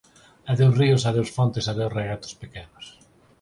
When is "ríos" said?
0.79-1.05